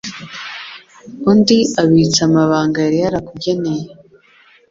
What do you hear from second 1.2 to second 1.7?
undi